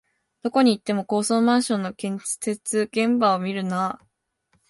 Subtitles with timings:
[0.41, 4.01] どこ行っても高層マンションの建設現場を見るなあ